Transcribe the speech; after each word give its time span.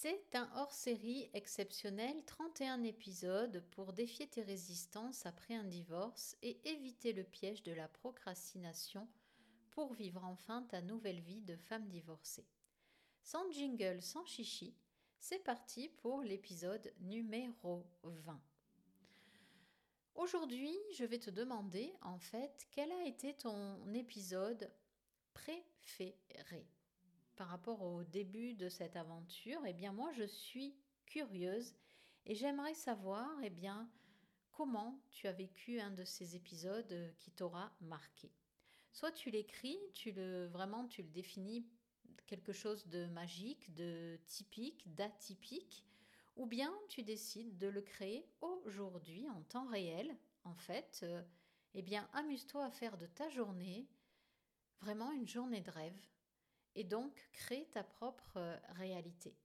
C'est 0.00 0.36
un 0.36 0.48
hors-série 0.54 1.28
exceptionnel, 1.34 2.24
31 2.24 2.84
épisodes 2.84 3.64
pour 3.72 3.92
défier 3.92 4.28
tes 4.28 4.42
résistances 4.42 5.26
après 5.26 5.56
un 5.56 5.64
divorce 5.64 6.36
et 6.40 6.60
éviter 6.70 7.12
le 7.12 7.24
piège 7.24 7.64
de 7.64 7.72
la 7.72 7.88
procrastination 7.88 9.08
pour 9.72 9.94
vivre 9.94 10.22
enfin 10.22 10.62
ta 10.70 10.82
nouvelle 10.82 11.18
vie 11.18 11.40
de 11.40 11.56
femme 11.56 11.88
divorcée. 11.88 12.46
Sans 13.24 13.50
jingle, 13.50 14.00
sans 14.00 14.24
chichi, 14.24 14.72
c'est 15.18 15.42
parti 15.42 15.88
pour 15.88 16.22
l'épisode 16.22 16.94
numéro 17.00 17.84
20. 18.04 18.40
Aujourd'hui, 20.14 20.76
je 20.94 21.06
vais 21.06 21.18
te 21.18 21.30
demander 21.30 21.92
en 22.02 22.20
fait 22.20 22.68
quel 22.70 22.92
a 22.92 23.04
été 23.04 23.34
ton 23.34 23.92
épisode 23.92 24.70
préféré? 25.34 26.68
Par 27.38 27.46
rapport 27.46 27.82
au 27.82 28.02
début 28.02 28.52
de 28.54 28.68
cette 28.68 28.96
aventure, 28.96 29.60
eh 29.64 29.72
bien 29.72 29.92
moi 29.92 30.10
je 30.12 30.24
suis 30.24 30.74
curieuse 31.06 31.72
et 32.26 32.34
j'aimerais 32.34 32.74
savoir 32.74 33.30
eh 33.44 33.52
comment 34.50 35.00
tu 35.12 35.28
as 35.28 35.32
vécu 35.32 35.78
un 35.78 35.92
de 35.92 36.02
ces 36.02 36.34
épisodes 36.34 37.14
qui 37.20 37.30
t'aura 37.30 37.72
marqué. 37.80 38.32
Soit 38.92 39.12
tu 39.12 39.30
l'écris, 39.30 39.78
tu 39.94 40.10
le 40.10 40.48
vraiment 40.48 40.88
tu 40.88 41.02
le 41.02 41.08
définis 41.10 41.64
quelque 42.26 42.52
chose 42.52 42.88
de 42.88 43.06
magique, 43.06 43.72
de 43.74 44.18
typique, 44.26 44.92
d'atypique, 44.96 45.86
ou 46.34 46.44
bien 46.44 46.74
tu 46.88 47.04
décides 47.04 47.56
de 47.56 47.68
le 47.68 47.82
créer 47.82 48.26
aujourd'hui 48.40 49.28
en 49.30 49.42
temps 49.42 49.68
réel. 49.68 50.16
En 50.42 50.56
fait, 50.56 51.00
euh, 51.04 51.22
eh 51.74 51.82
bien 51.82 52.08
amuse-toi 52.14 52.64
à 52.64 52.70
faire 52.72 52.98
de 52.98 53.06
ta 53.06 53.28
journée 53.28 53.86
vraiment 54.80 55.12
une 55.12 55.28
journée 55.28 55.60
de 55.60 55.70
rêve 55.70 56.00
et 56.78 56.84
donc 56.84 57.28
crée 57.32 57.68
ta 57.72 57.82
propre 57.82 58.36
euh, 58.36 58.56
réalité. 58.76 59.36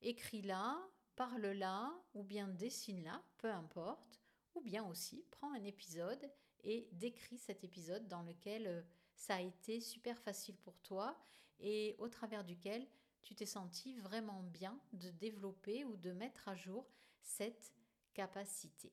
Écris-la, 0.00 0.78
parle-la 1.16 1.92
ou 2.14 2.22
bien 2.22 2.46
dessine-la, 2.46 3.20
peu 3.36 3.50
importe, 3.50 4.20
ou 4.54 4.60
bien 4.60 4.86
aussi 4.86 5.26
prends 5.32 5.52
un 5.52 5.64
épisode 5.64 6.30
et 6.62 6.88
décris 6.92 7.36
cet 7.36 7.64
épisode 7.64 8.06
dans 8.06 8.22
lequel 8.22 8.68
euh, 8.68 8.82
ça 9.16 9.34
a 9.34 9.40
été 9.40 9.80
super 9.80 10.20
facile 10.20 10.56
pour 10.58 10.78
toi 10.78 11.18
et 11.58 11.96
au 11.98 12.08
travers 12.08 12.44
duquel 12.44 12.86
tu 13.22 13.34
t'es 13.34 13.44
senti 13.44 13.96
vraiment 13.96 14.44
bien 14.44 14.78
de 14.92 15.10
développer 15.10 15.84
ou 15.84 15.96
de 15.96 16.12
mettre 16.12 16.46
à 16.46 16.54
jour 16.54 16.86
cette 17.22 17.72
capacité. 18.14 18.92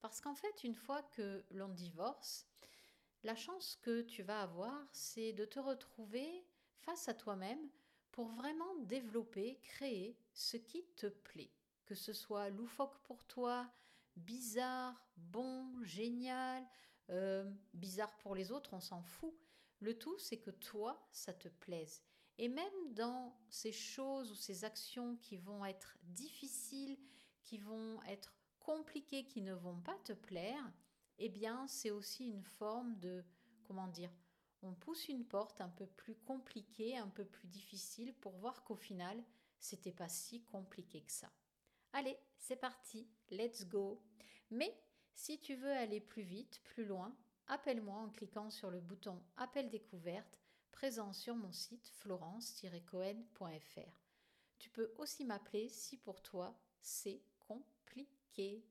Parce 0.00 0.20
qu'en 0.20 0.36
fait, 0.36 0.62
une 0.62 0.76
fois 0.76 1.02
que 1.02 1.44
l'on 1.50 1.70
divorce, 1.70 2.46
la 3.24 3.34
chance 3.34 3.76
que 3.82 4.02
tu 4.02 4.22
vas 4.22 4.42
avoir, 4.42 4.86
c'est 4.92 5.32
de 5.32 5.44
te 5.44 5.58
retrouver 5.58 6.46
face 6.80 7.08
à 7.08 7.14
toi-même 7.14 7.68
pour 8.12 8.28
vraiment 8.28 8.74
développer, 8.80 9.60
créer 9.62 10.18
ce 10.32 10.56
qui 10.56 10.84
te 10.96 11.06
plaît. 11.06 11.52
Que 11.84 11.94
ce 11.94 12.12
soit 12.12 12.50
loufoque 12.50 12.98
pour 13.04 13.24
toi, 13.24 13.70
bizarre, 14.16 15.06
bon, 15.16 15.82
génial, 15.84 16.66
euh, 17.10 17.50
bizarre 17.72 18.16
pour 18.18 18.34
les 18.34 18.50
autres, 18.50 18.74
on 18.74 18.80
s'en 18.80 19.02
fout. 19.02 19.34
Le 19.80 19.96
tout, 19.96 20.18
c'est 20.18 20.38
que 20.38 20.50
toi, 20.50 21.08
ça 21.12 21.32
te 21.32 21.48
plaise. 21.48 22.02
Et 22.38 22.48
même 22.48 22.94
dans 22.94 23.36
ces 23.48 23.72
choses 23.72 24.30
ou 24.30 24.34
ces 24.34 24.64
actions 24.64 25.16
qui 25.16 25.36
vont 25.36 25.64
être 25.64 25.96
difficiles, 26.02 26.98
qui 27.42 27.58
vont 27.58 28.02
être 28.04 28.34
compliquées, 28.60 29.24
qui 29.24 29.40
ne 29.40 29.54
vont 29.54 29.80
pas 29.80 29.96
te 30.04 30.12
plaire, 30.12 30.72
eh 31.18 31.28
bien, 31.28 31.66
c'est 31.66 31.90
aussi 31.90 32.28
une 32.28 32.44
forme 32.44 32.98
de, 32.98 33.24
comment 33.64 33.88
dire, 33.88 34.10
on 34.62 34.72
pousse 34.72 35.08
une 35.08 35.24
porte 35.24 35.60
un 35.60 35.68
peu 35.68 35.86
plus 35.86 36.14
compliquée, 36.14 36.96
un 36.96 37.08
peu 37.08 37.24
plus 37.24 37.48
difficile 37.48 38.14
pour 38.14 38.36
voir 38.38 38.64
qu'au 38.64 38.76
final, 38.76 39.22
c'était 39.58 39.92
pas 39.92 40.08
si 40.08 40.42
compliqué 40.44 41.02
que 41.02 41.12
ça. 41.12 41.30
Allez, 41.92 42.18
c'est 42.38 42.56
parti, 42.56 43.08
let's 43.30 43.66
go. 43.66 44.02
Mais 44.50 44.74
si 45.14 45.40
tu 45.40 45.54
veux 45.54 45.72
aller 45.72 46.00
plus 46.00 46.22
vite, 46.22 46.60
plus 46.64 46.84
loin, 46.84 47.16
appelle-moi 47.46 47.96
en 47.96 48.10
cliquant 48.10 48.50
sur 48.50 48.70
le 48.70 48.80
bouton 48.80 49.22
Appel 49.36 49.68
découverte 49.68 50.38
présent 50.70 51.12
sur 51.12 51.34
mon 51.34 51.52
site 51.52 51.88
florence-cohen.fr. 51.88 54.02
Tu 54.58 54.70
peux 54.70 54.92
aussi 54.98 55.24
m'appeler 55.24 55.68
si 55.68 55.96
pour 55.96 56.22
toi 56.22 56.56
c'est 56.80 57.22
compliqué. 57.40 58.64